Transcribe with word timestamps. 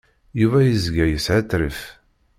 Yuba 0.39 0.59
yezga 0.63 1.05
yeshetrif. 1.07 1.79